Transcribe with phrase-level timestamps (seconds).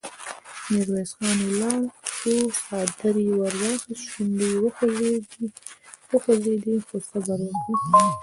[0.69, 1.81] ميرويس خان ولاړ
[2.15, 4.59] شو، څادر يې ور واخيست، شونډې يې
[6.13, 6.95] وخوځېدې: هو!
[7.09, 7.79] صبر وکړئ!